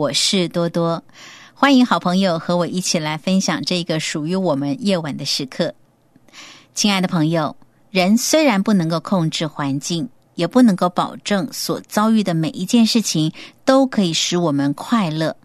[0.00, 1.04] 我是多多，
[1.52, 5.74] 欢迎好朋友和我一起来分享这个属于我们夜晚的时刻。
[6.74, 7.54] 亲爱的朋友，
[7.90, 13.30] 人虽然不能够控制环境，也不能够保证所遭遇的每一件事情
[13.66, 15.36] 都可以使我们快乐，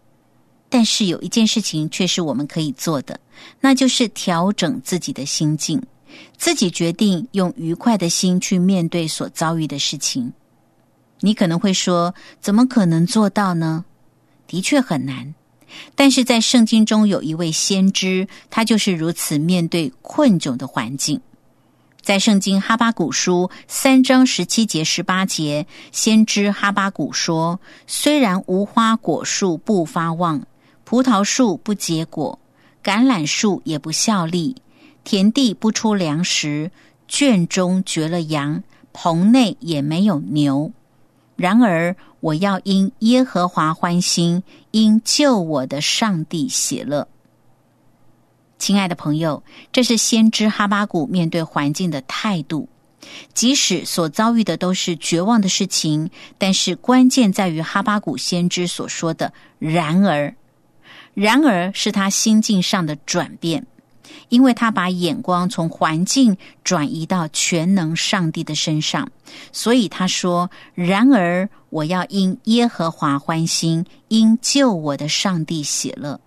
[0.70, 3.20] 但是有一件事情却是我们可以做的，
[3.60, 5.82] 那就是调整自己的心境，
[6.38, 10.32] 自己决定用愉快的心去面对所遭遇的事情。
[11.20, 13.84] 你可能会说，怎么可能做到呢？
[14.46, 15.34] 的确很难，
[15.94, 21.20] 但是在圣经中有一位先知，他就是如此面对困窘的环境。
[22.02, 27.58] 在圣经哈巴谷书三章十七节、十八节，先知哈巴谷说
[27.88, 30.46] ：“虽然无花果树不发旺，
[30.84, 32.38] 葡萄树不结果，
[32.84, 34.54] 橄榄树也不效力，
[35.02, 36.70] 田地不出粮食，
[37.08, 40.70] 圈中绝了羊，棚内也没有牛。
[41.36, 44.42] 然而。”我要因耶和华欢心，
[44.72, 47.06] 因救我的上帝喜乐。
[48.58, 52.68] 亲爱的朋友，这是先知哈巴谷面对环境的态度。
[53.32, 60.34] 即使所遭遇的都是绝望的事情，但是关键在于哈巴谷先知所说的“然而”，
[61.14, 63.64] 然而是他心境上的转变。
[64.28, 69.08] 因为他把眼光从环境转移到全能上帝的身上，
[69.52, 76.20] 所以他说：“然而我要因耶和华欢心，因救我的上帝喜乐。”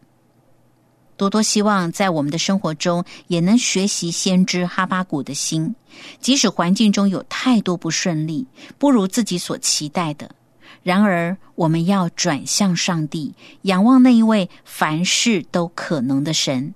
[1.17, 5.75] 多多希望在我们的生活中也能学习先知哈巴谷的心，
[6.21, 10.31] 即使环境中有太多不顺利，不如自己所期待的，
[10.81, 13.33] 然而我们要转向上帝，
[13.63, 16.73] 仰望那一位凡事都可能的神。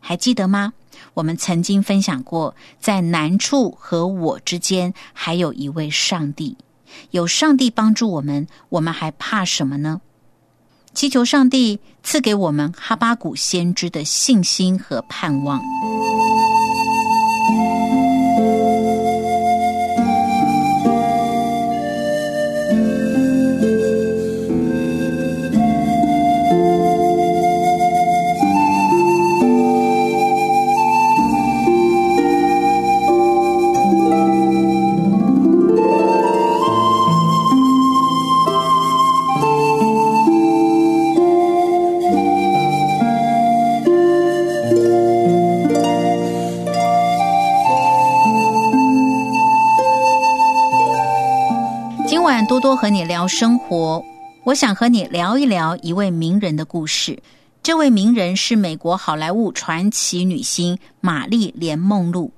[0.00, 0.72] 还记得吗？
[1.14, 6.56] 我们曾经分享过，在难处和我之间，还有一位上帝。
[7.12, 10.00] 有上帝帮助我们，我们还怕什么呢？
[10.92, 15.60] 祈求上帝赐给我们哈巴谷先知的信心和盼望。
[52.46, 54.04] 多多和你聊生活，
[54.44, 57.22] 我想和你聊一聊一位名人的故事。
[57.62, 62.32] 这位名人是美国好莱坞传奇女星玛丽莲梦露。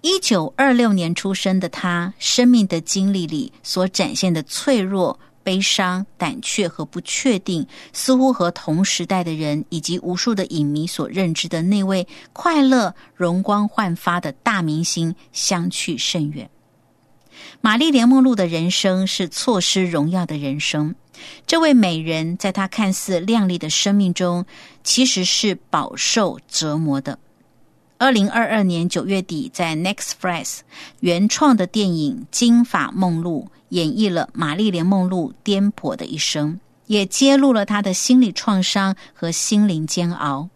[0.00, 16.48] 一九二六年出生的她，生命的经历里所展现的脆弱、悲伤、胆怯和不确定，似乎和同时代的人以及无数的影迷所认知的那位快乐、容光焕发的大明星相去甚远。
[17.60, 20.94] 玛丽莲梦露的人生是错失荣耀的人生。
[21.46, 24.46] 这位美人，在她看似亮丽的生命中，
[24.84, 27.18] 其实是饱受折磨的。
[27.96, 30.60] 二零二二年九月底，在 Next Press
[31.00, 40.48] 原创的电影《金发梦露》演绎了玛丽莲梦露颠簸的一生，也揭露了她的心理创伤和心灵煎熬。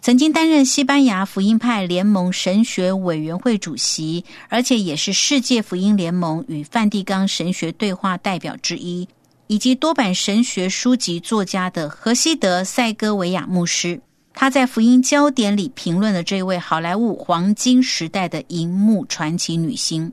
[0.00, 9.08] 曾经担任西班牙福音派联盟神学委员会主席，而且也是世界福音联盟与梵蒂冈神学对话代表之一，
[9.46, 14.00] 以及多版神学书籍作家的荷西德·塞戈维亚牧师，
[14.34, 20.12] 他在福音焦点里评论了这位好莱坞黄金时代的荧幕传奇女星。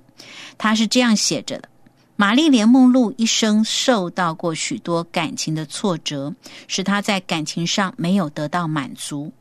[0.58, 1.68] 他是这样写着的：
[2.16, 6.34] 玛丽莲·梦露一生受到过许多感情的挫折，
[6.68, 9.34] 使她在感情上没有得到满足。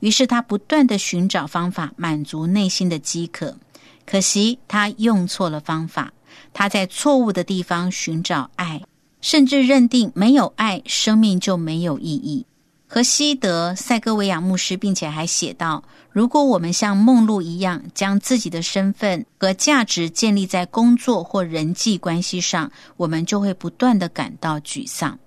[0.00, 3.56] 于是他不断的寻找方法满足内心的饥渴。
[4.06, 6.12] 可惜他用错了方法，
[6.54, 8.80] 他在错误的地方寻找爱，
[9.20, 12.46] 甚至认定没有爱，生命就没有意义。
[12.90, 25.18] 和西德塞戈维亚牧师，并且还写道：“如果我们像梦露一样，将自己的身份和价值建立在工作或人际关系上，我们就会不断的感到沮丧。”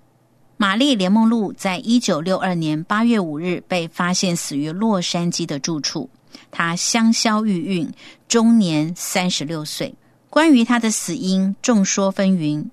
[0.62, 6.08] 玛丽莲梦露在一九六二年八月五日被发现死于洛杉矶的住处，
[6.52, 7.90] 她香消玉殒，
[8.28, 9.92] 终年三十六岁。
[10.30, 12.66] 关于她的死因，众说纷纭，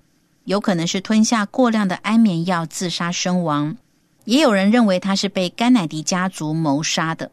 [0.43, 3.75] 有可能是吞下过量的安眠药自杀身亡。
[4.25, 7.31] 也有人认为她是被甘乃迪家族谋杀的。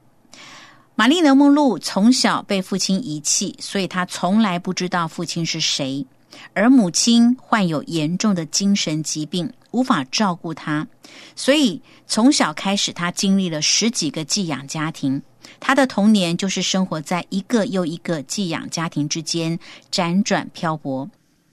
[0.95, 6.07] 玛丽莲·梦露从小被父亲遗弃，所以她从来不知道父亲是谁。
[6.53, 10.87] 而母亲患有严重的精神疾病，无法照顾她，
[11.35, 15.23] 所以从小开始，她经历了十几个寄养家庭。
[15.61, 19.59] 她的童年就是生活在一个又一个寄养家庭之间
[19.91, 21.09] 辗转漂泊，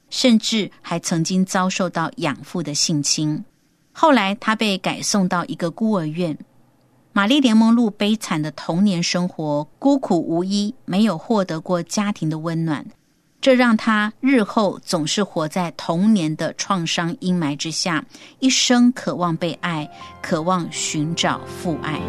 [0.09, 3.43] 甚至还曾经遭受到养父的性侵。
[3.91, 6.37] 后来，他被改送到一个孤儿院。
[7.11, 12.83] 玛丽莲·梦露悲惨的童年生活，孤苦无依，没有获得过家庭的温暖，
[13.43, 18.01] 这让他日后总是活在童年的创伤阴霾之下，
[18.39, 19.85] 一生渴望被爱，
[20.21, 21.99] 渴望寻找父爱。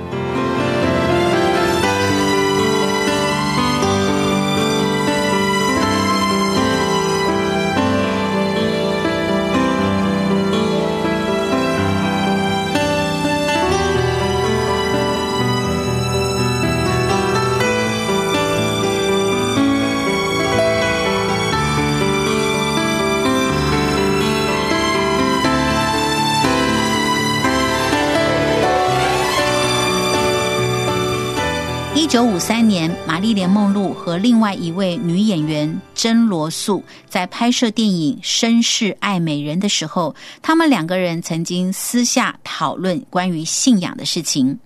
[32.15, 44.57] 九五三年，玛丽莲·梦露和另外一位女演员珍·罗素在拍摄电影《绅士爱美人》的时候，他们两个人曾经私下讨论关于信仰的事情。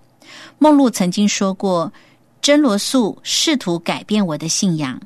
[0.58, 1.90] 梦露曾经说过
[2.42, 5.00] ：“珍·罗素试图改变我的信仰，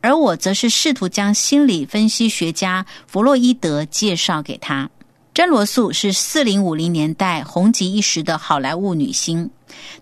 [0.00, 4.88] 而我则是试图将心理分析学家弗洛伊德介绍给他。”
[5.34, 9.50] 珍·罗素是四零五零年代红极一时的好莱坞女星。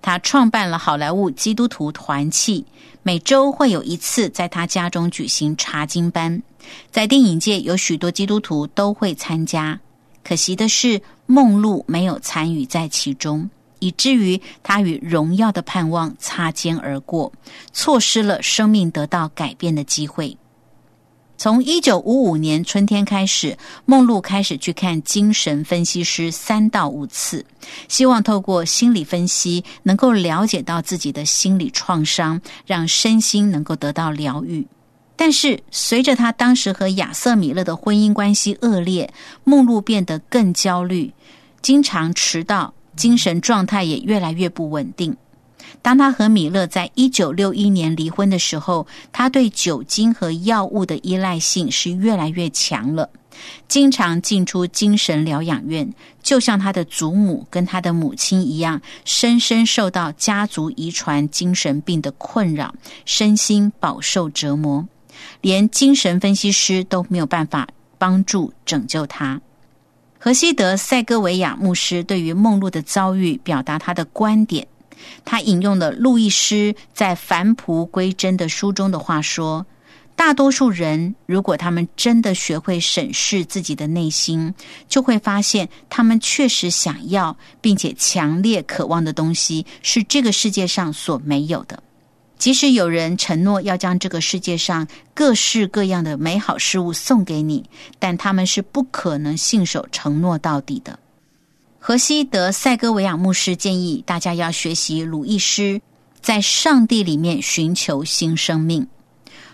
[0.00, 2.64] 他创办了好莱坞基督徒团契，
[3.02, 6.42] 每周会有一次在他家中举行查经班，
[6.90, 9.78] 在电影界有许多基督徒都会参加。
[10.22, 13.48] 可惜的是，梦露没有参与在其中，
[13.78, 17.32] 以至于他与荣耀的盼望擦肩而过，
[17.72, 20.36] 错失了生命得到改变的机会。
[21.38, 23.56] 从一九五五年春天开始，
[23.86, 27.46] 梦露开始去看精神分析师三到五次，
[27.86, 34.66] 希望透过心理分析能够了解到自己的心理创伤，让身心能够得到疗愈。
[35.14, 39.08] 但是，随着他当时和亚瑟米勒的婚姻关系恶劣，
[39.44, 41.12] 梦露变得更焦虑，
[41.62, 45.16] 经常迟到，精神状态也越来越不稳定。
[45.82, 53.08] 当他和米勒在一九六一年离婚的时候，他对酒精和药物的依赖性是越来越强了，
[53.68, 62.74] 经常进出精神疗养院，就像他的祖母跟他的母亲一样，深深受到家族遗传精神病的困扰，
[63.04, 64.86] 身心饱受折磨，
[65.40, 69.40] 连精神分析师都没有办法帮助拯救他。
[70.18, 74.66] 何西德·塞戈维亚牧师对于梦露的遭遇表达他的观点。
[75.24, 79.66] 他引用了路易斯在《返璞归真》的书中的话说
[80.16, 84.52] ：“大多数人，如果他们真的学会审视自己的内心，
[84.88, 91.82] 就会发现，他们确实想要并且强烈渴望的东西是这个世界上所没有的。
[92.36, 100.98] 即使有人承诺要将这个世界上各式各样的美好事物送给你，但他们是不可能信守承诺到底的。”
[101.80, 105.80] 荷西德·塞戈维亚牧师建议大家要学习鲁易斯，
[106.20, 108.86] 在上帝里面寻求新生命。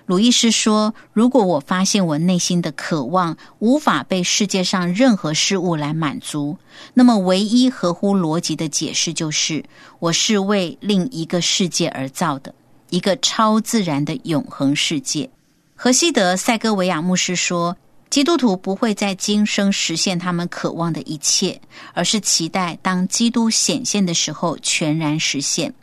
[0.06, 6.56] 鲁易斯说：“如果我发现我内心的渴望无法被世界上任何事物来满足，
[6.94, 9.62] 那么唯一合乎逻辑的解释就是，
[9.98, 12.54] 我是为另一个世界而造的，
[12.90, 15.28] 一个超自然的永恒世界。”
[15.76, 17.76] 荷西德·塞戈维亚牧师说。
[18.14, 21.60] 基督徒不会在今生实现他们渴望的一切，
[21.94, 25.74] 而是期待当基督显现的时候全然实现。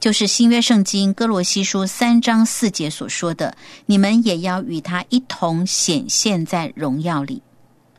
[0.00, 7.40] 就是新约圣经哥罗西书三章四节所说的：“你们也要与他一同显现在荣耀里。”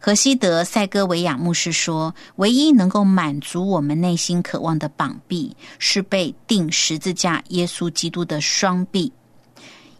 [0.01, 9.13] 荷西德塞戈维亚牧师说：“唯一能够满足我们内心渴望的膀臂，是被钉十字架耶稣基督的双臂。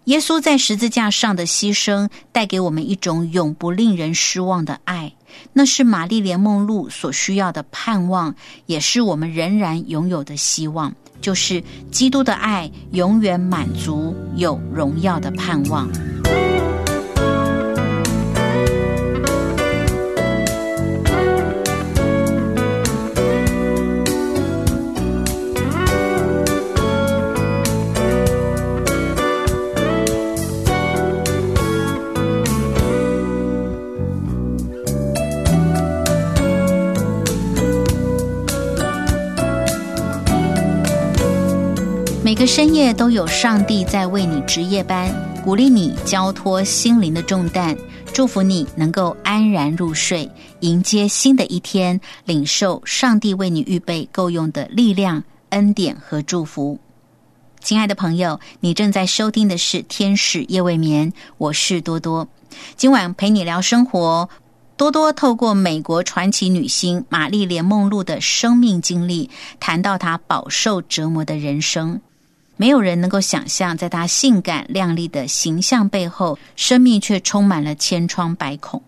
[0.05, 5.13] 耶稣在十字架上的牺牲，带给我们一种永不令人失望的爱，
[5.53, 15.87] 那是玛丽莲梦露所需要的盼望，也是我们仍然拥有的希望，就是基督的爱永远满足有荣耀的盼望。”
[42.23, 45.11] 每个深夜都有上帝在为你值夜班，
[45.43, 47.75] 鼓励你交托心灵的重担，
[48.13, 56.79] 祝福你能够安然入睡，迎接新的一天，领受上帝为你预备够用的力量、恩典和祝福。
[57.59, 62.27] 亲爱的朋友，你正在收听的是《天使夜未眠》，我是多多，
[62.75, 64.29] 今晚陪你聊生活。
[64.77, 71.99] 多多透过美国传奇女星玛丽莲梦露的生命经历，谈到她饱受折磨的人生。
[72.57, 78.81] 没有人能够想象，在她性感靓丽的形象背后，生命却充满了千疮百孔。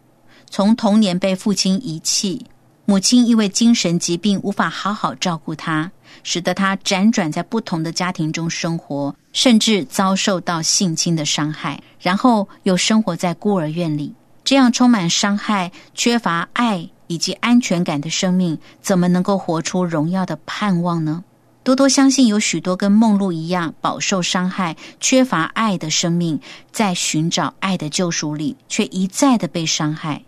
[0.50, 2.46] 从童年被父亲遗弃，
[2.86, 5.90] 母亲因为精神疾病无法好好照顾她，
[6.22, 14.14] 使得她辗转在不同的家庭中生活，甚至遭受到性侵的伤害，然后又生活在孤儿院里。
[14.44, 21.24] 这样充满伤害、缺乏爱以及安全感的生命，怎么能够活出荣耀的盼望呢？
[21.64, 26.40] 多多相信，有许多跟梦露一样饱受伤害、缺乏爱的生命，
[26.72, 30.22] 在寻找爱的救赎里，却一再的被伤害。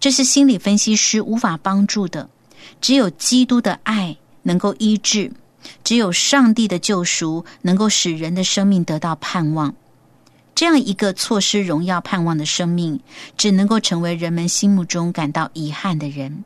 [0.00, 2.28] 这是心理分析师无法帮助的。
[2.80, 5.30] 只有基督的爱能够医治，
[5.84, 9.74] 只有上帝的救赎能够使人的生命得到盼望。
[10.54, 13.00] 这样一个错失荣耀盼望的生命，
[13.36, 16.44] 只能够成为人们心目中感到遗憾的人。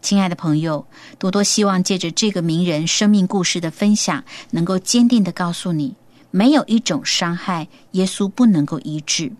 [0.00, 0.86] 亲爱的朋友，
[1.18, 5.94] 多多希望借着这个名人生命故事的分享，能够坚定的告诉你：
[6.30, 9.32] 没有一种伤害，耶稣不能够医治；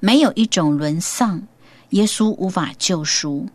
[0.00, 1.42] 没有一种沦丧，
[1.90, 3.46] 耶稣无法救赎。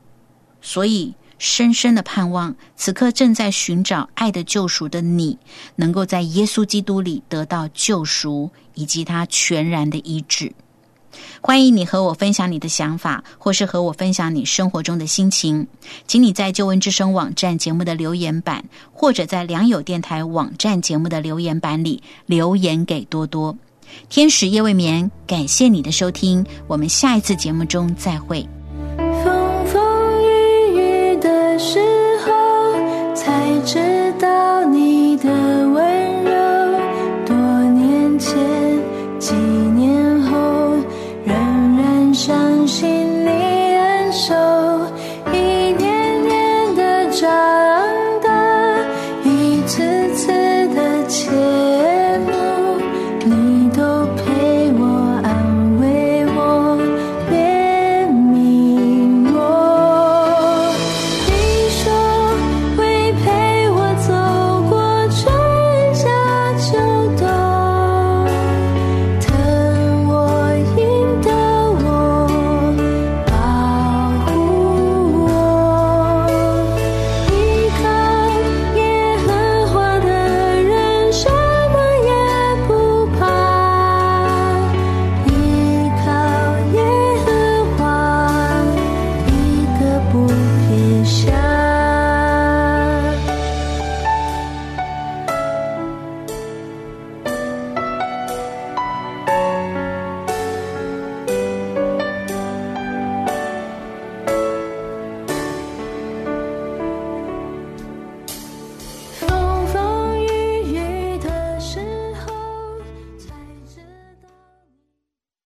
[0.61, 5.37] 所以，深深的盼望，此刻正在寻找爱的救赎的你，
[5.75, 10.53] 能够在耶稣基督里得到救赎，以及他全然的医治。
[11.41, 15.67] 欢迎你和我分享你的想法，或是和我分享你生活中的心情。
[16.07, 23.55] 请你在旧闻之声网站节目的留言板，或者在良友电台网站节目的留言板里留言给多多。
[24.09, 28.47] 天使夜未眠，感谢你的收听，我们下一次节目中再会。
[29.23, 31.79] 风风雨雨的时
[32.25, 34.82] 候，才知道你。